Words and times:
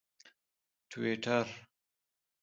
ټویټر 0.89 1.47